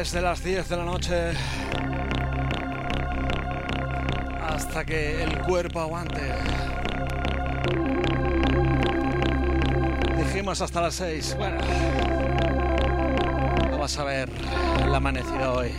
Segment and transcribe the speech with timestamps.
[0.00, 1.32] Desde las 10 de la noche
[4.48, 6.22] hasta que el cuerpo aguante.
[10.16, 11.36] Dijimos hasta las 6.
[11.36, 11.58] Bueno,
[13.70, 14.30] vamos a ver
[14.82, 15.70] el amanecido hoy.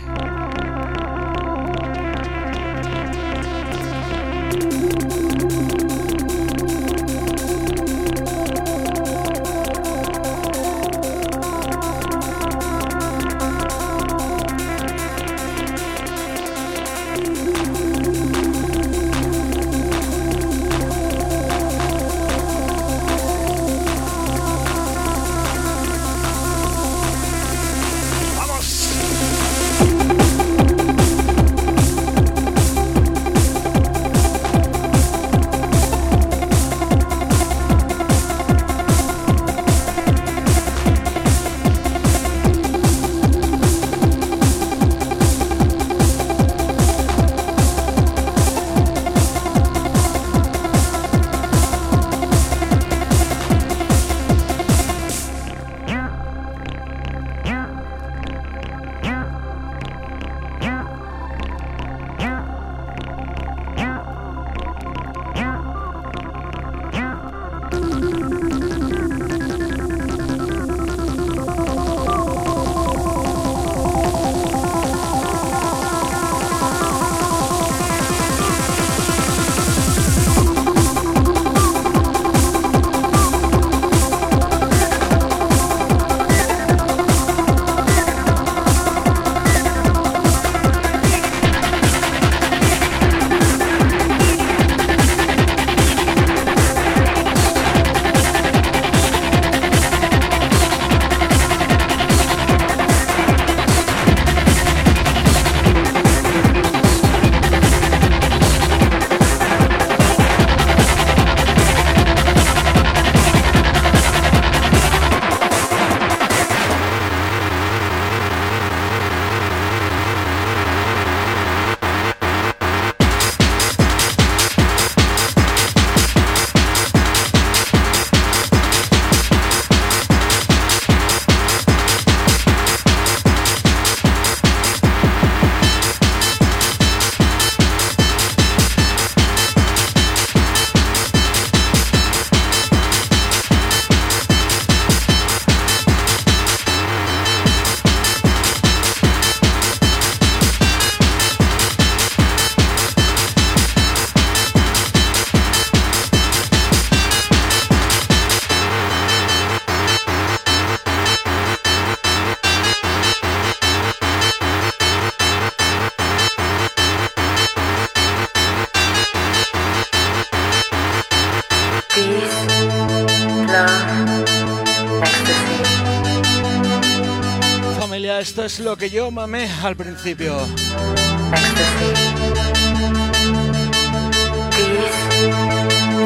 [178.42, 180.34] Esto es lo que yo mamé al principio.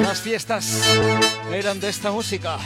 [0.02, 0.82] Las fiestas
[1.50, 2.58] eran de esta música.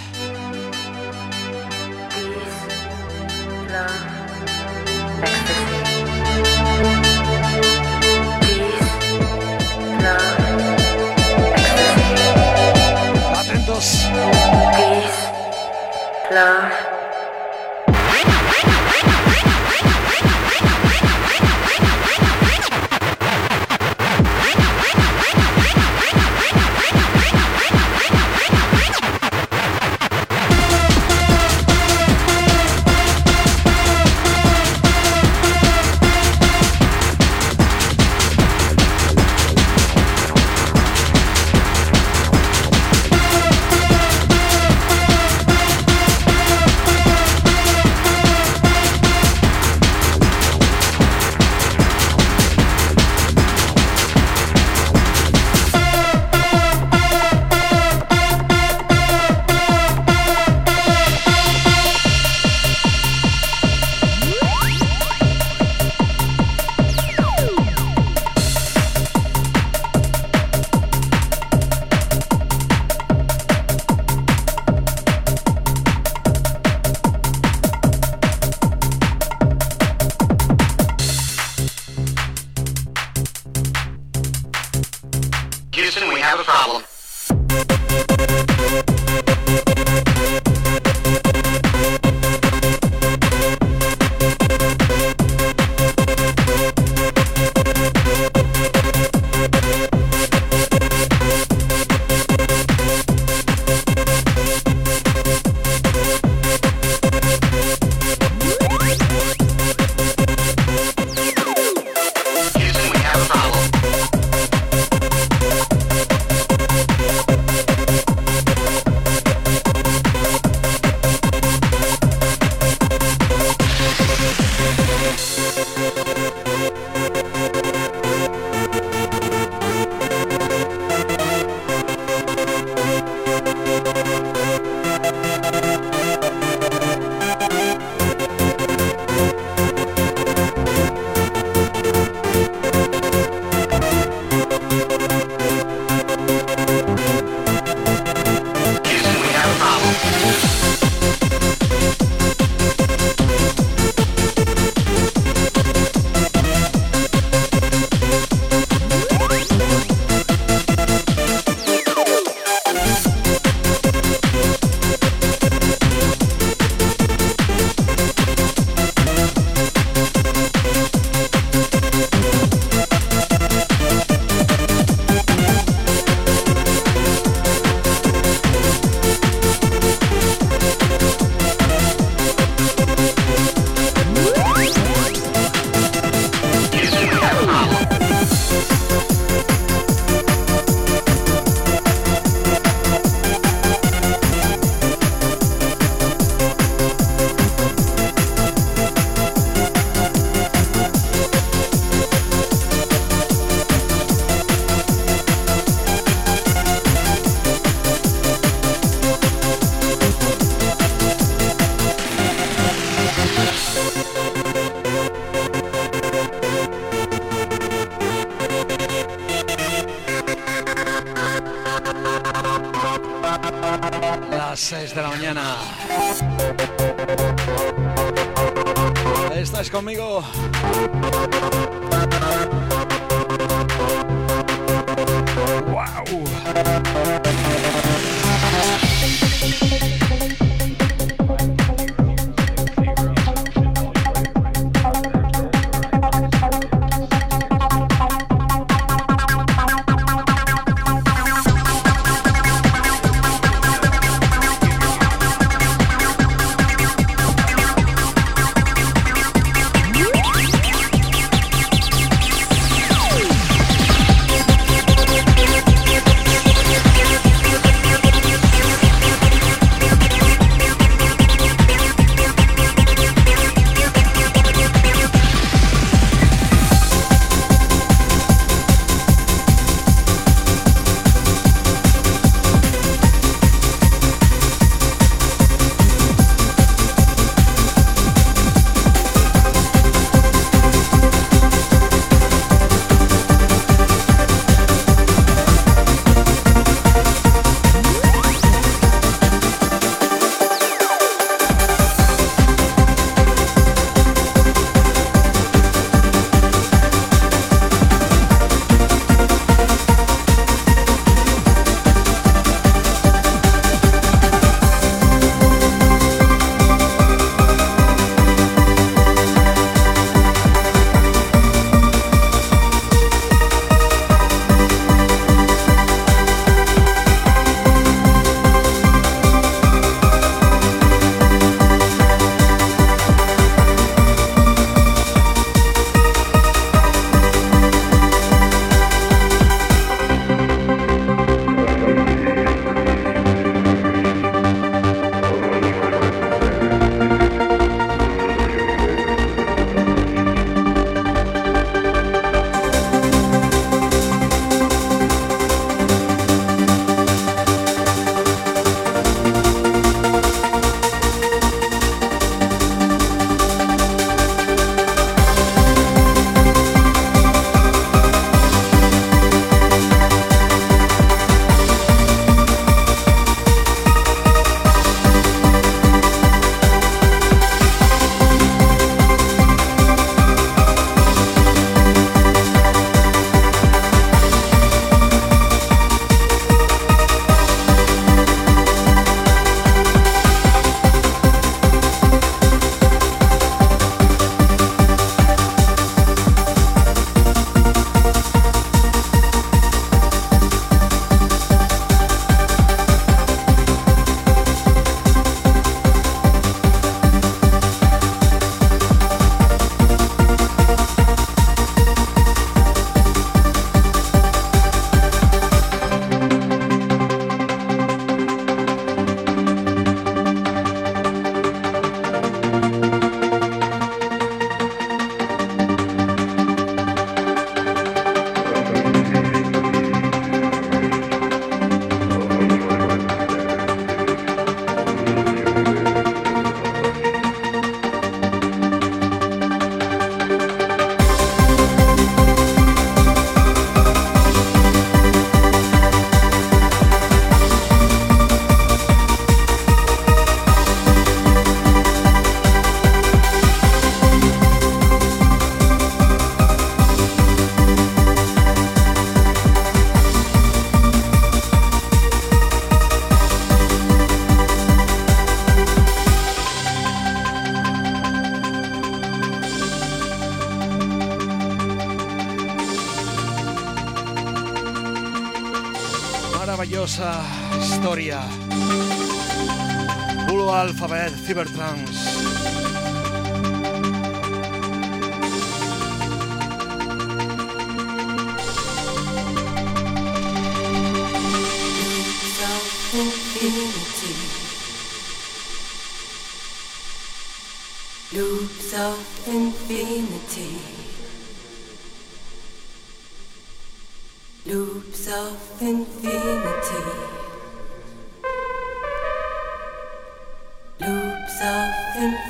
[481.34, 481.89] Bertrand.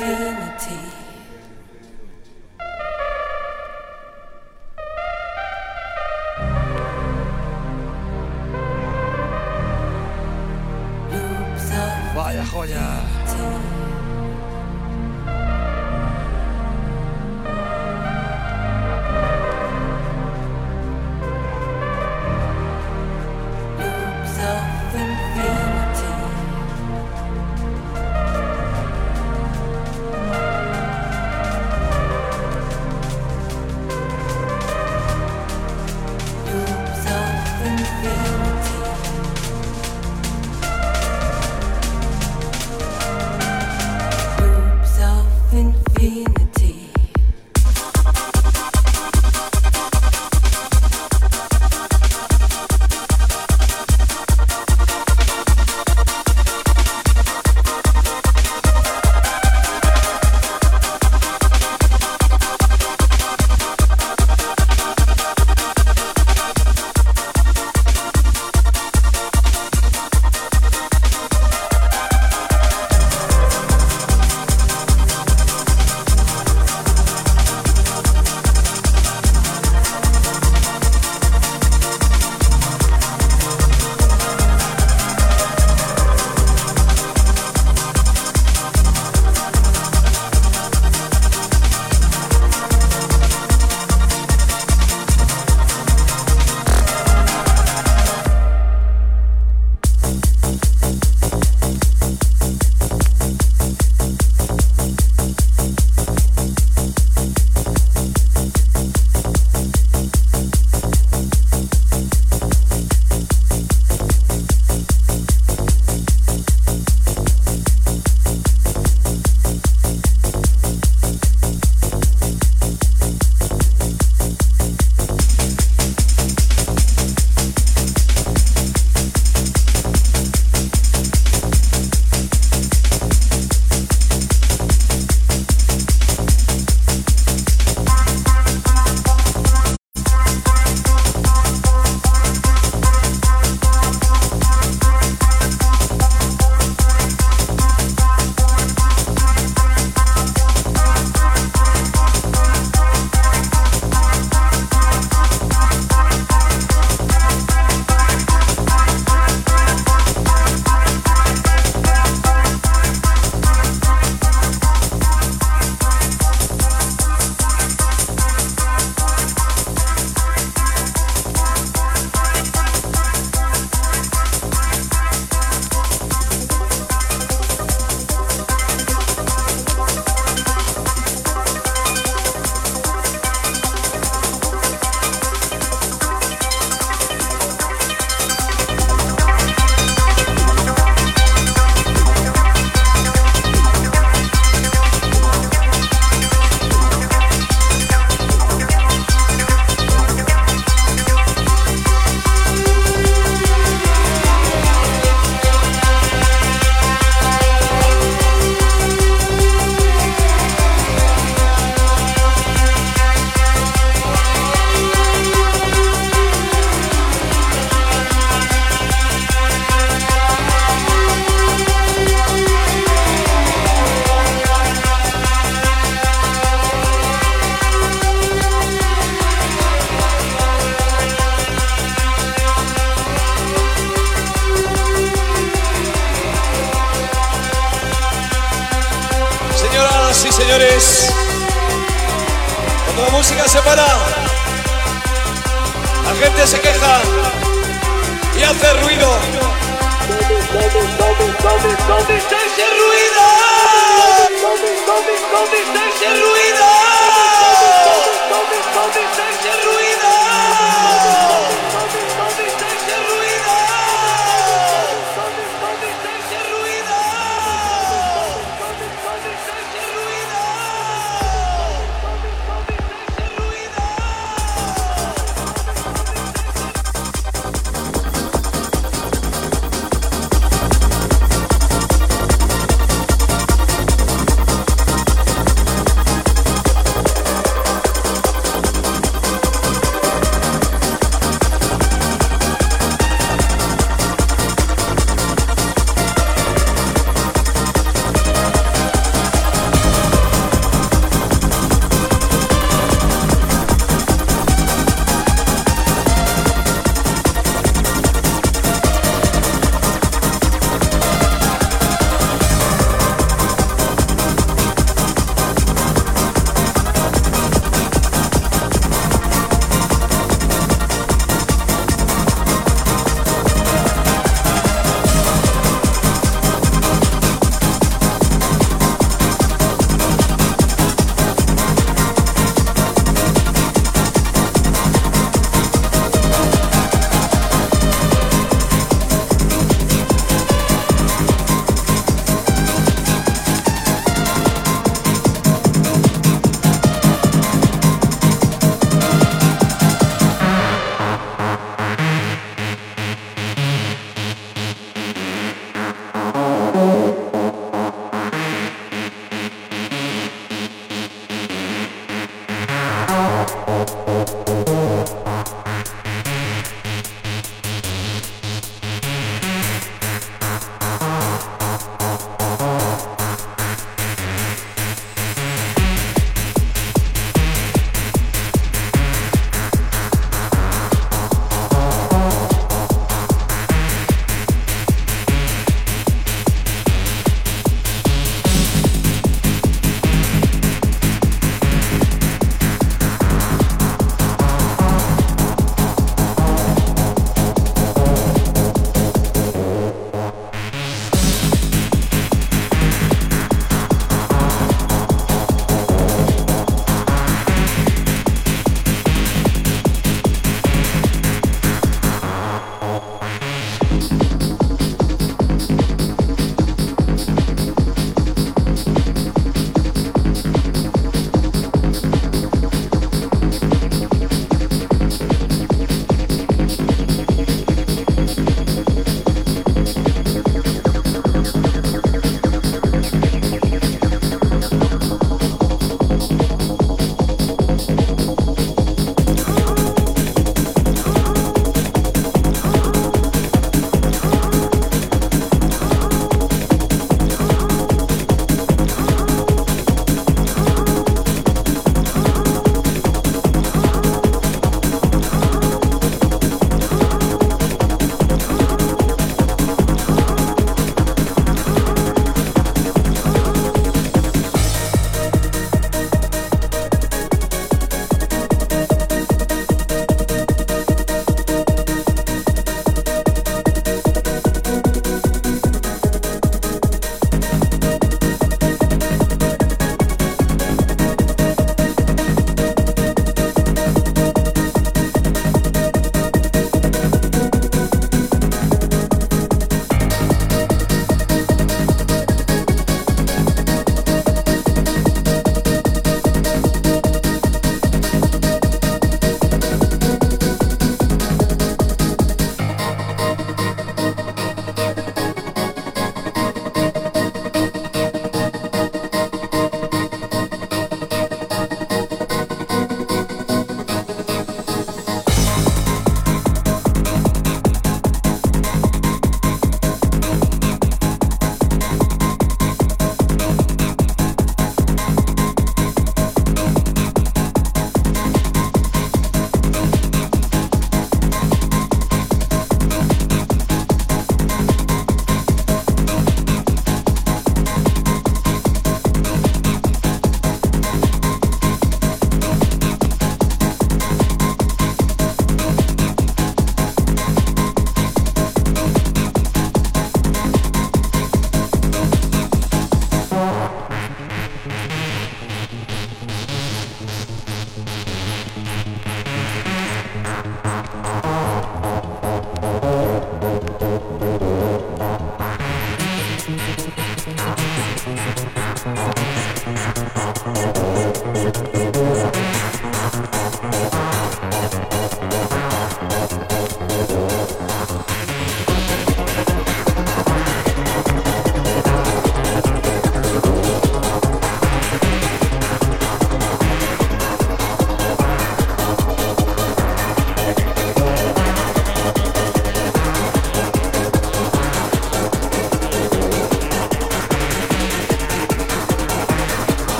[0.00, 1.11] infinity.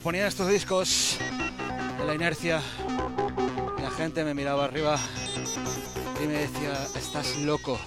[0.00, 1.18] Ponía estos discos
[2.00, 2.60] en la inercia,
[3.82, 4.98] la gente me miraba arriba
[6.22, 7.78] y me decía, estás loco.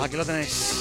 [0.00, 0.78] Aquí lo tenéis.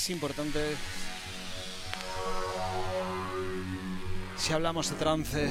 [0.00, 0.78] Más importantes
[4.38, 5.50] si hablamos de trance,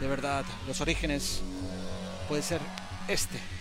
[0.00, 1.40] de verdad, los orígenes,
[2.28, 2.60] puede ser
[3.08, 3.55] este.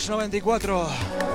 [0.00, 1.33] 1994.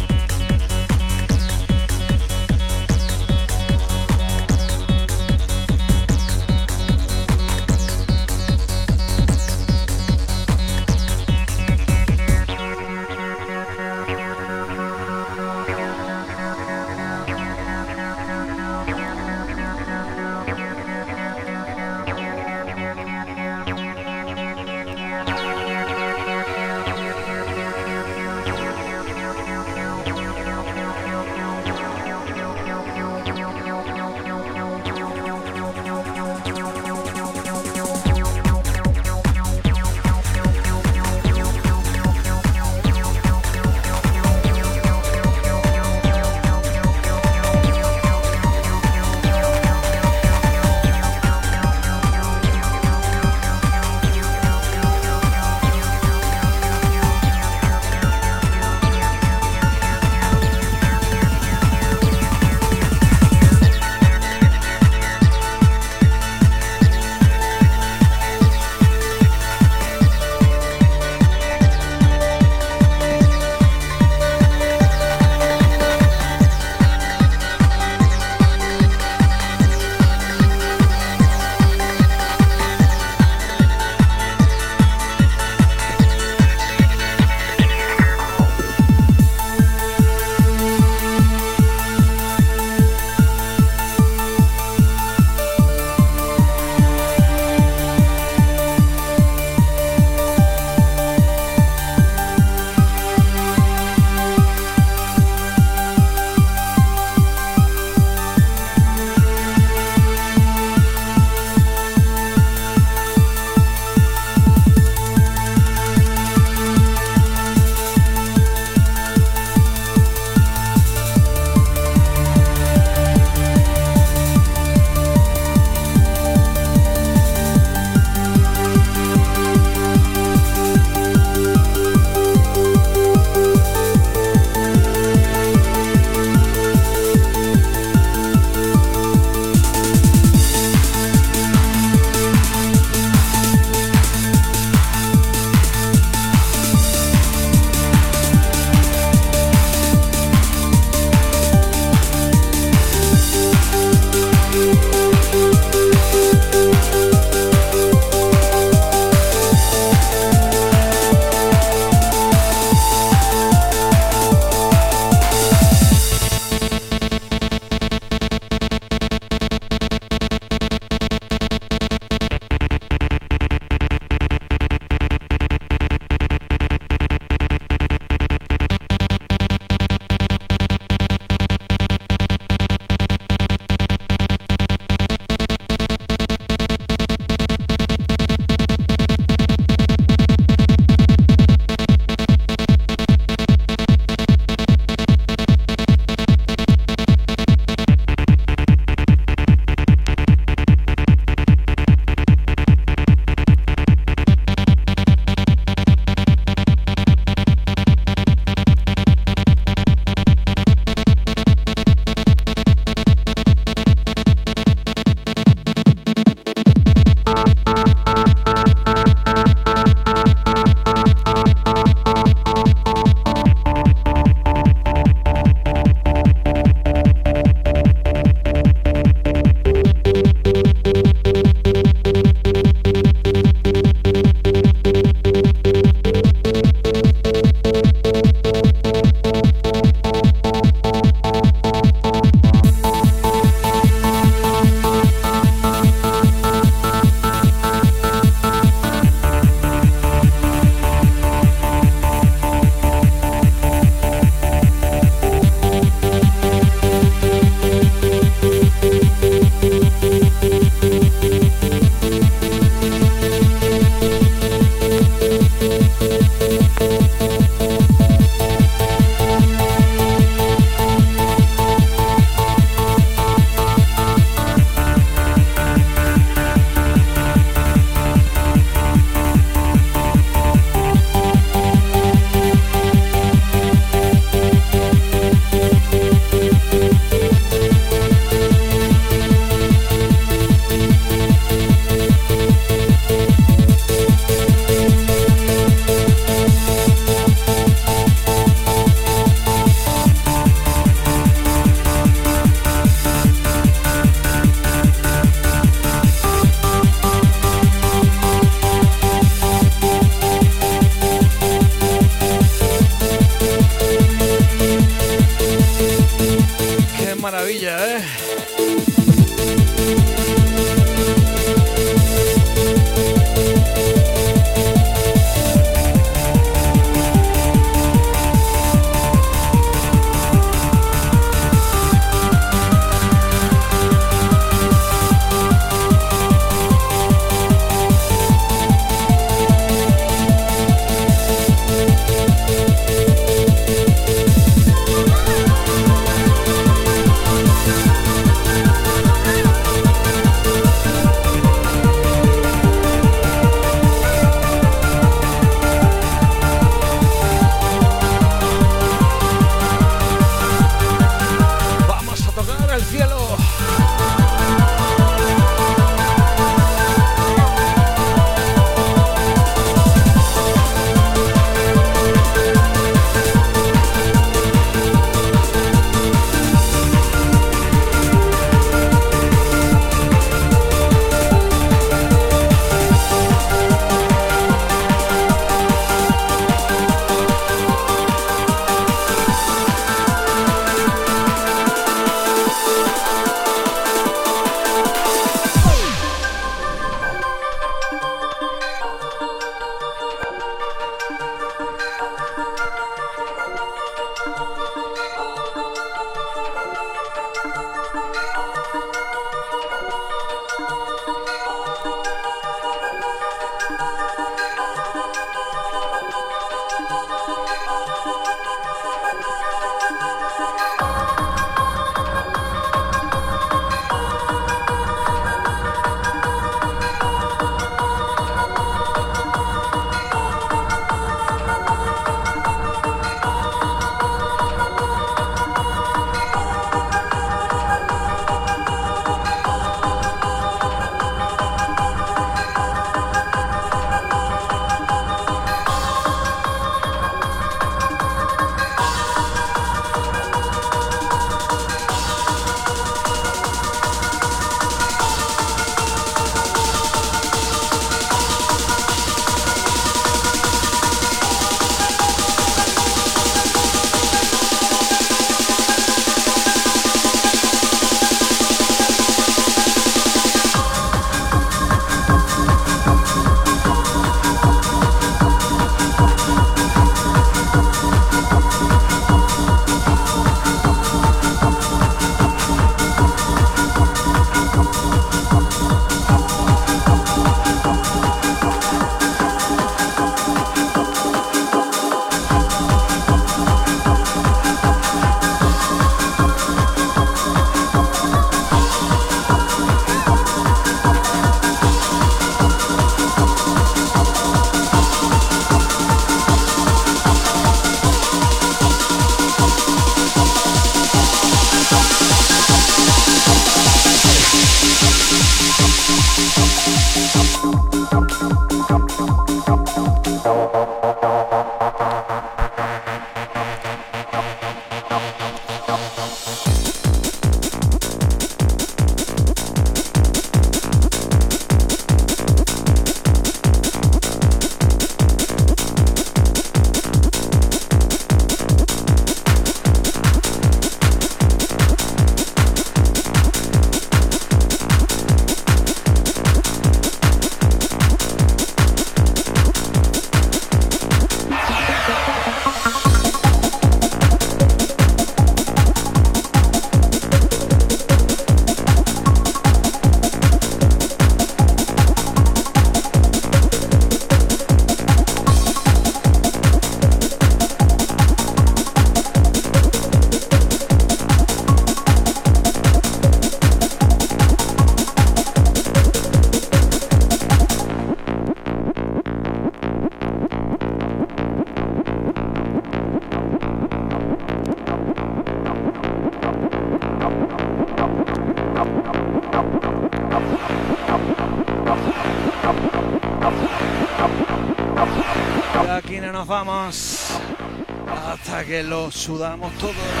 [598.51, 600.00] Que lo sudamos todo.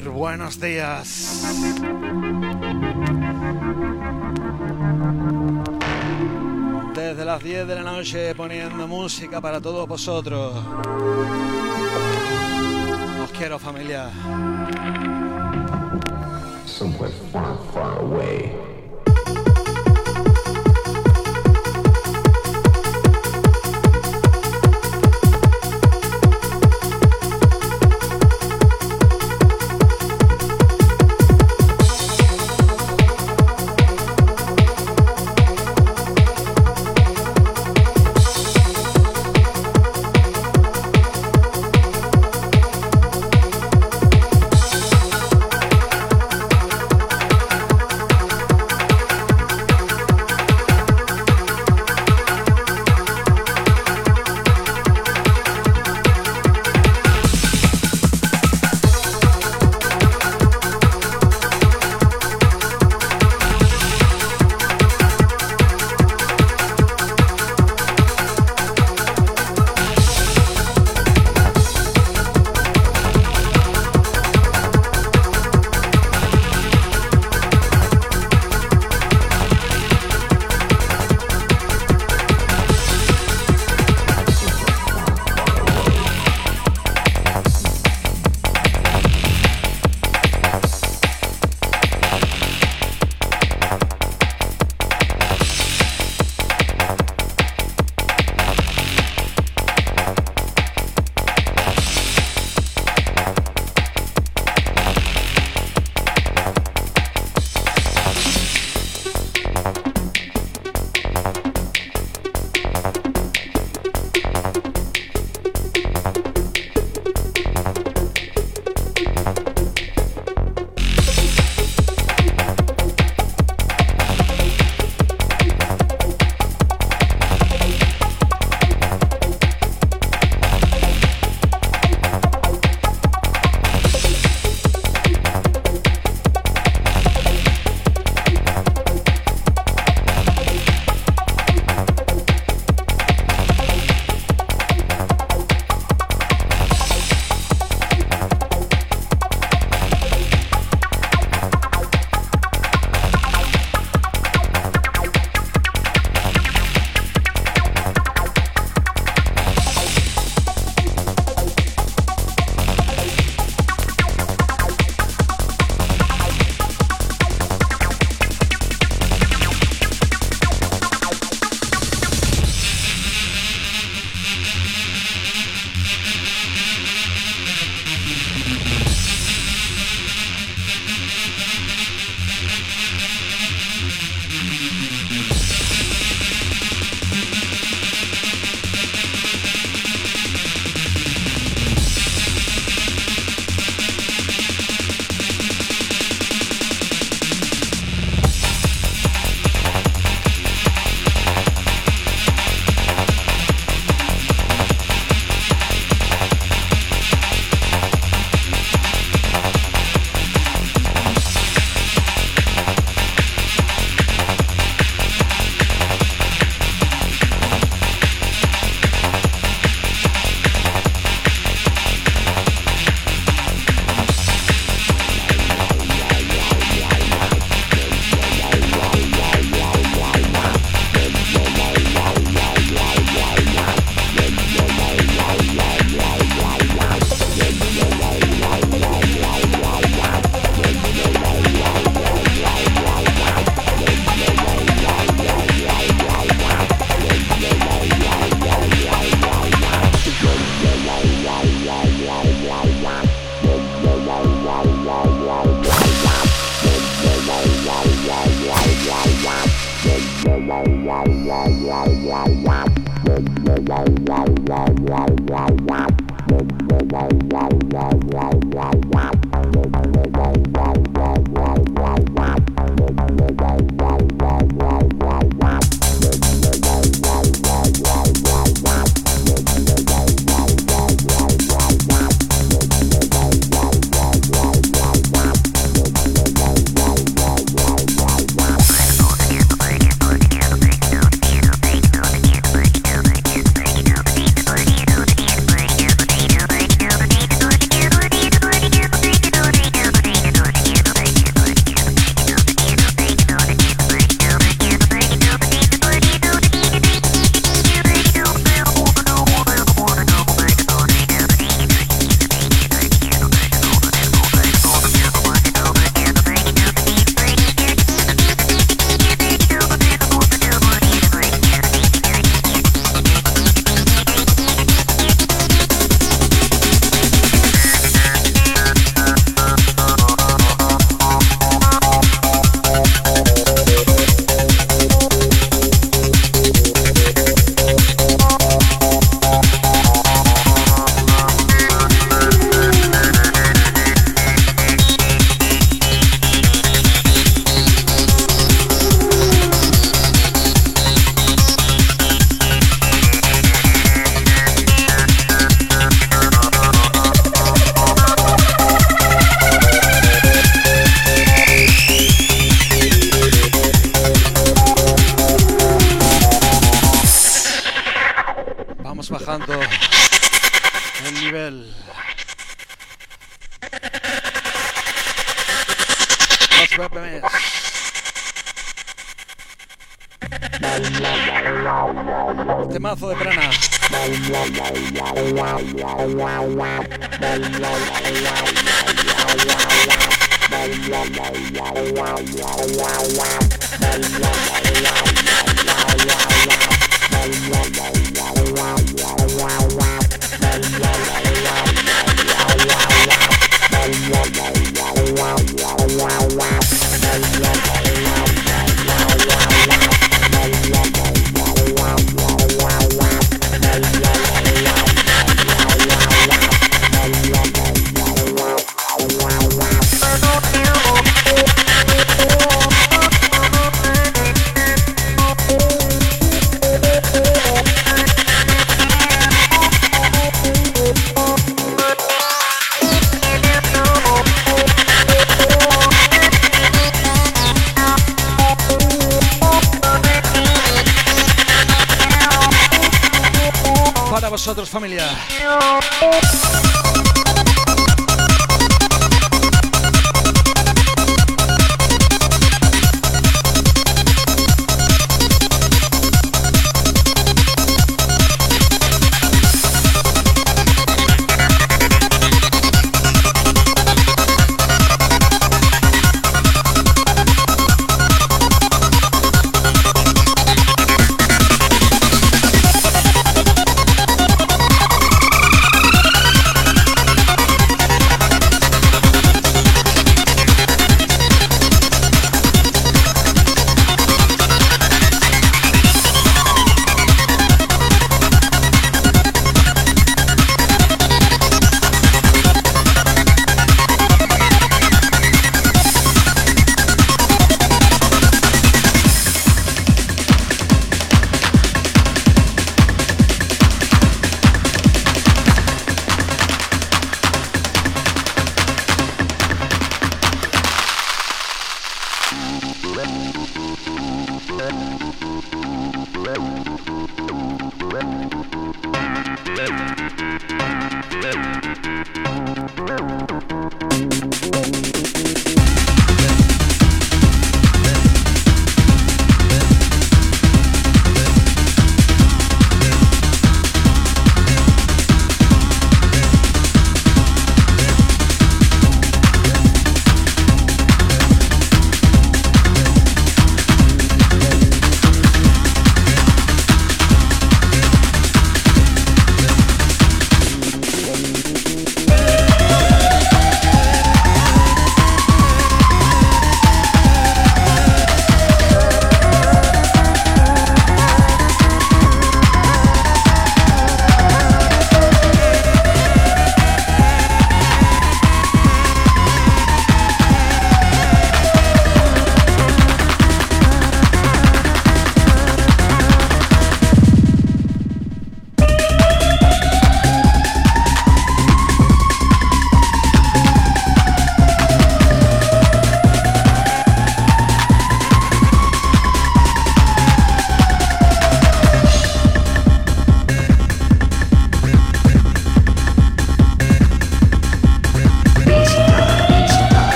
[0.00, 1.44] Buenos días.
[6.94, 10.54] Desde las 10 de la noche poniendo música para todos vosotros.
[13.22, 14.10] Os quiero familia.
[16.64, 18.71] Somewhere far, far away.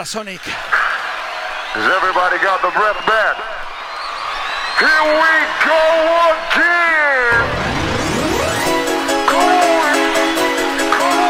[0.00, 0.40] Ultra Sonic.
[0.40, 3.36] Has everybody got the breath back?
[4.80, 5.76] Here we go
[6.32, 7.44] again.
[9.28, 10.00] Cold,
[10.96, 11.20] cold.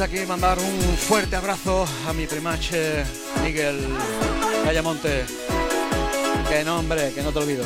[0.00, 3.04] Aquí mandar un fuerte abrazo a mi primache
[3.42, 3.84] Miguel
[4.64, 5.26] Callamonte
[6.48, 7.64] que no, hombre, que no te olvido.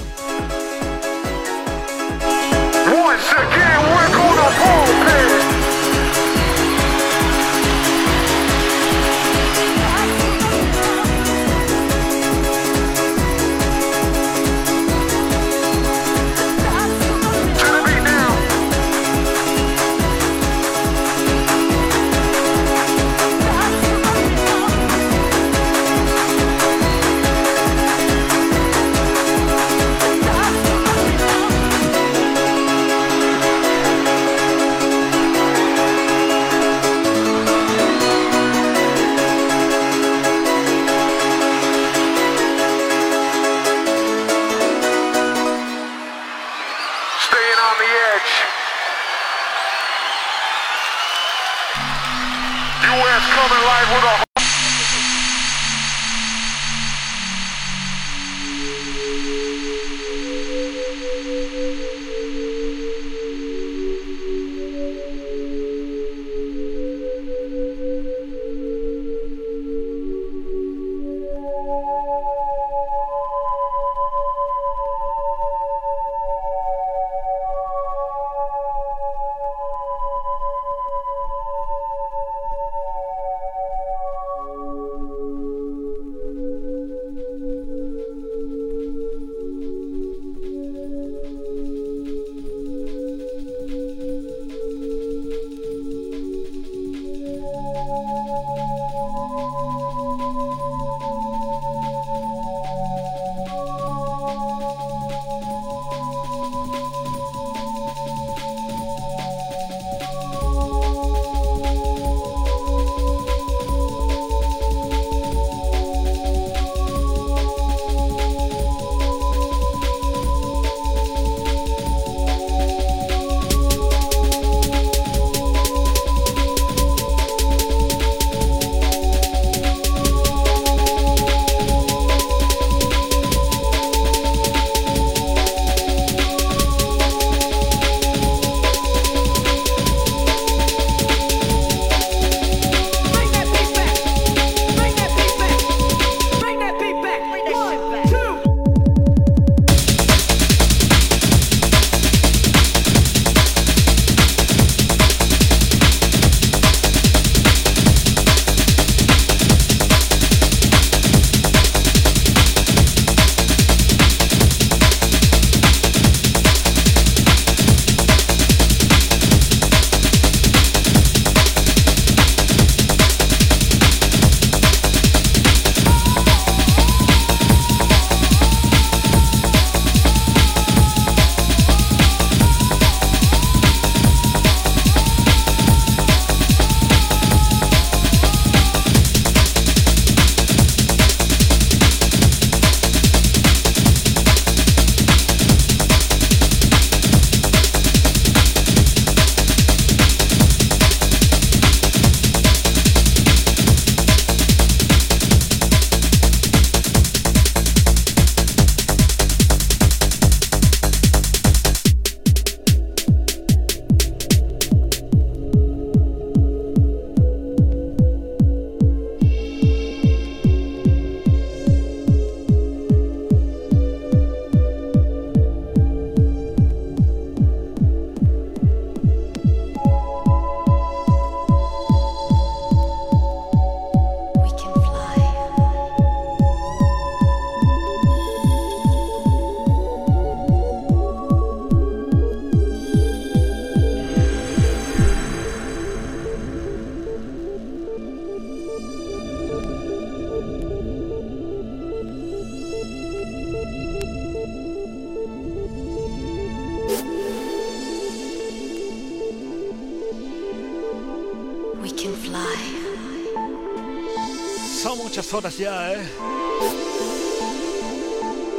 [265.42, 266.08] Horas ya, ¿eh?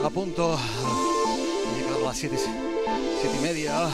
[0.03, 2.35] A punto de llegar a las 7
[3.39, 3.87] y media,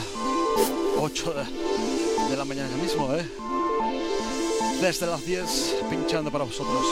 [0.98, 3.24] 8 de, de la mañana mismo, ¿eh?
[4.80, 6.84] Desde las 10, pinchando para vosotros.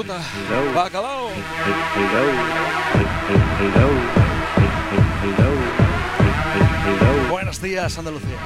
[0.00, 0.20] Ruta.
[0.74, 1.30] Bacalao.
[7.30, 8.36] Buenos días, Andalucía.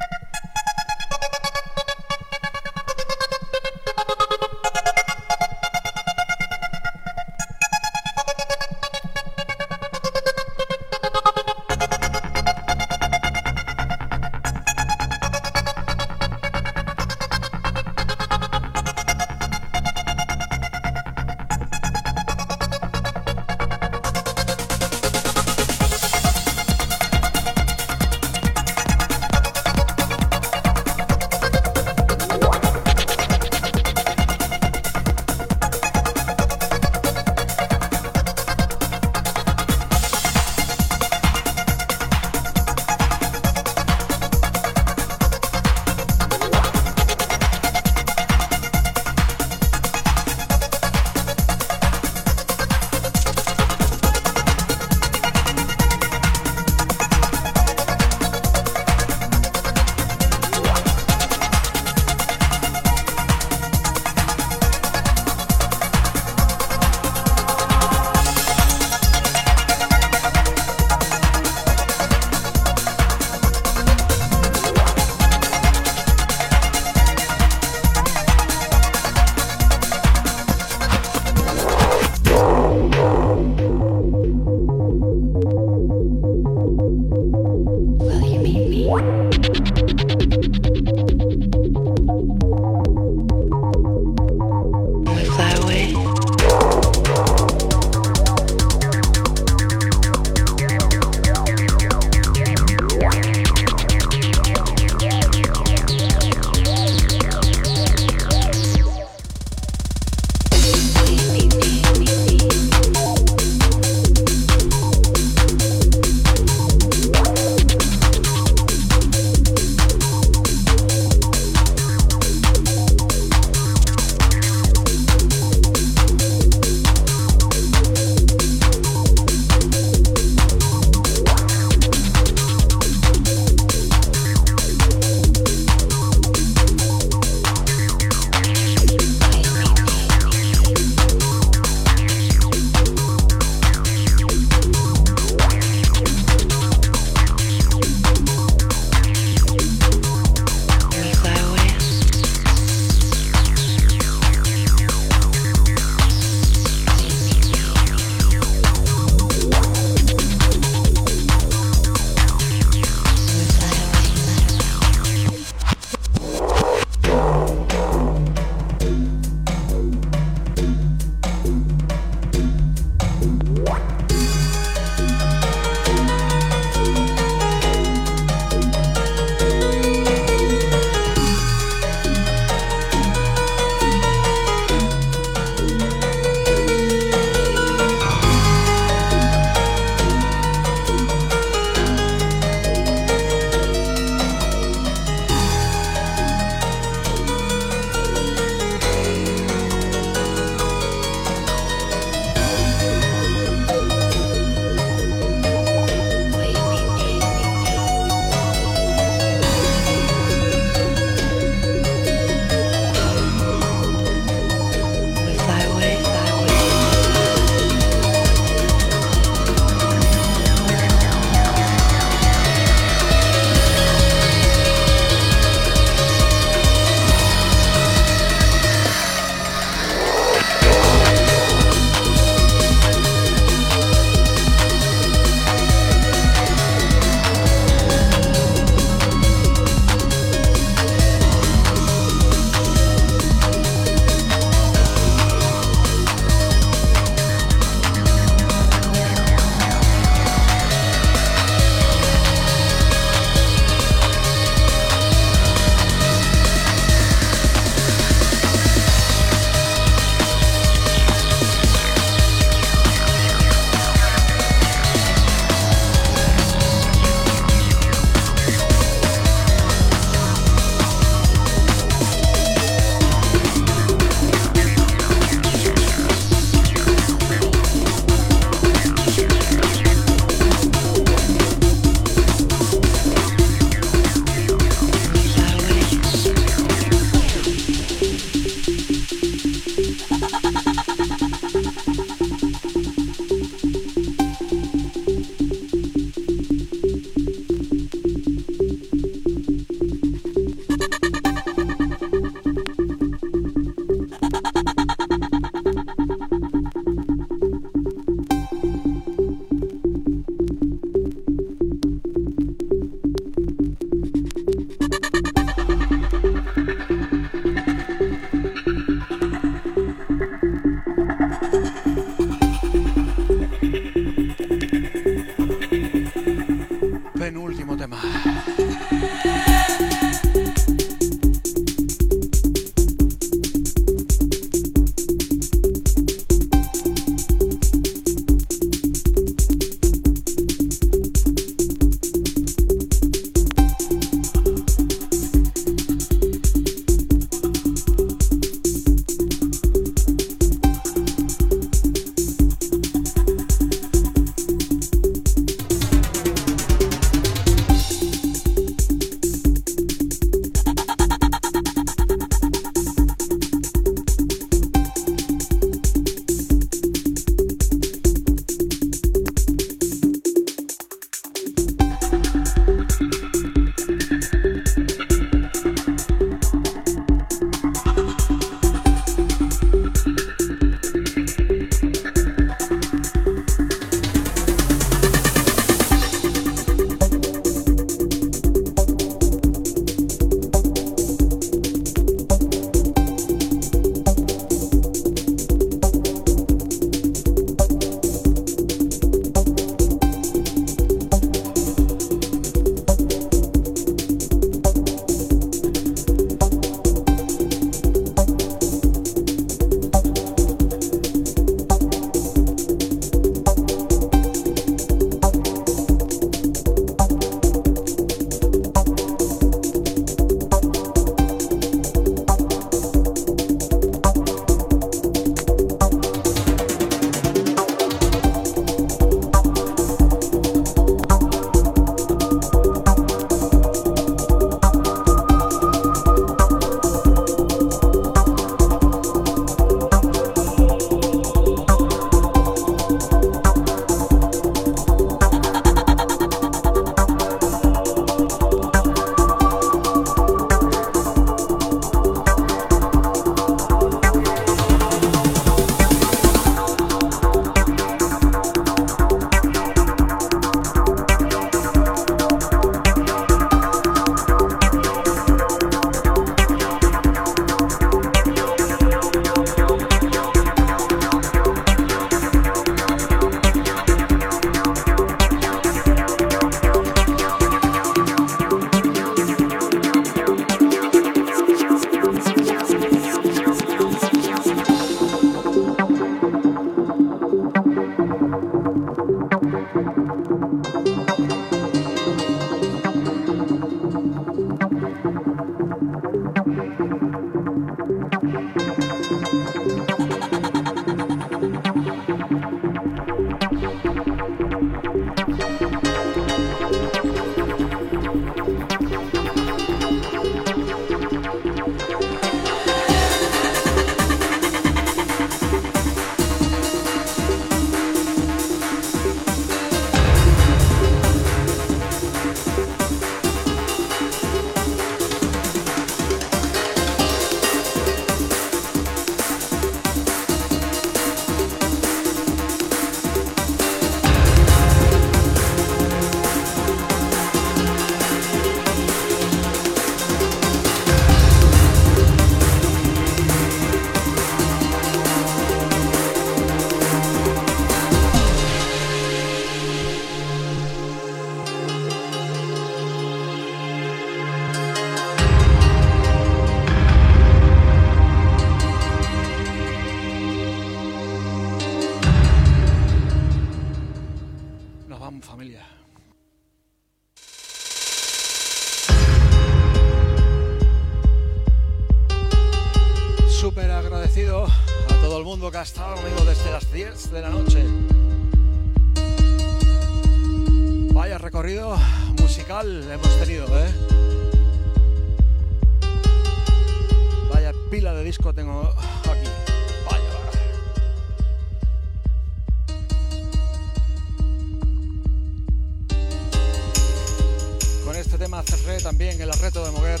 [598.88, 600.00] También el reto de mover.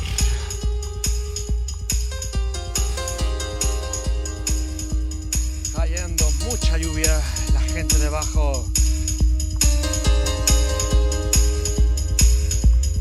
[5.76, 7.20] Cayendo mucha lluvia,
[7.52, 8.66] la gente debajo.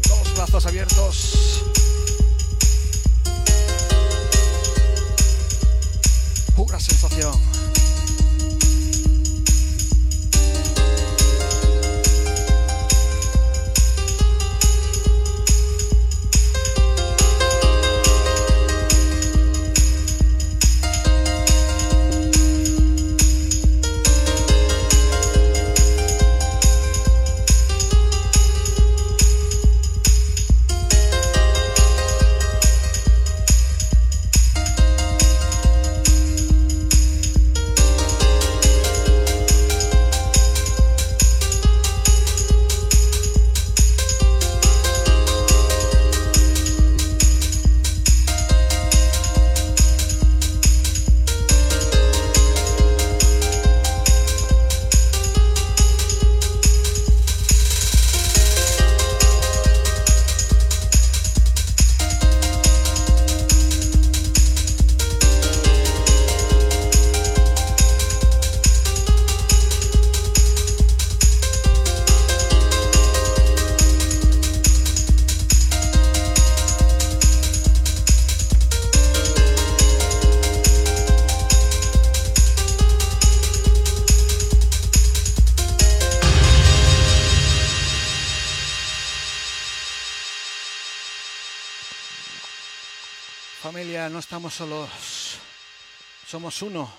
[0.09, 1.63] Dos brazos abiertos.
[6.53, 7.56] Pura sensación.
[96.25, 96.91] Somos uno.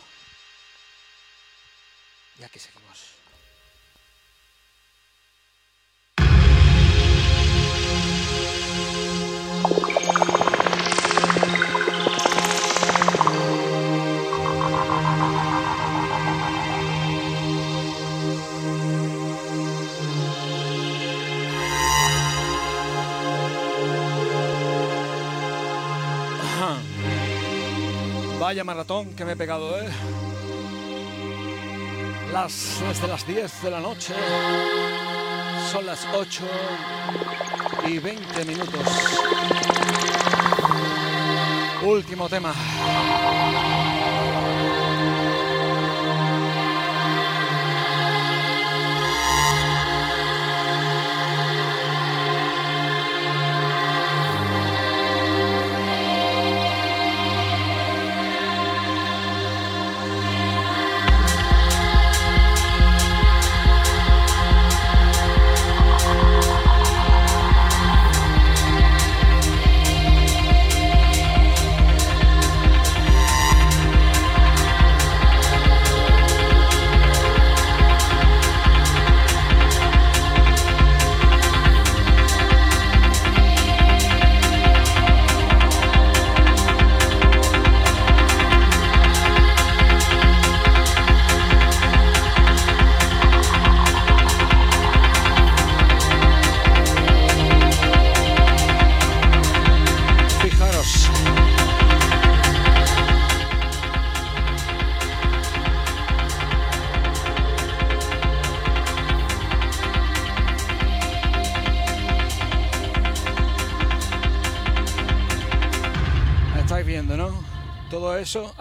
[28.88, 29.86] Maratón que me he pegado, ¿eh?
[32.32, 34.14] Las, desde las 10 de la noche.
[35.70, 36.44] Son las 8
[37.86, 38.80] y 20 minutos.
[41.82, 42.54] Último tema.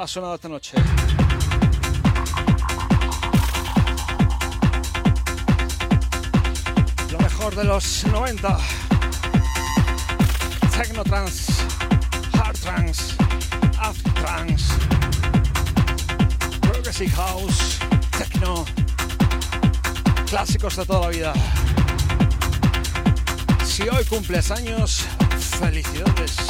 [0.07, 0.77] Sonado esta noche.
[7.11, 8.57] Lo mejor de los 90.
[10.71, 11.51] Technotrance,
[12.33, 13.15] Hard Trance,
[13.79, 14.73] After Trance,
[16.61, 17.79] Progressive House,
[18.17, 18.65] Techno,
[20.29, 21.33] clásicos de toda la vida.
[23.65, 25.05] Si hoy cumples años,
[25.59, 26.46] felicidades.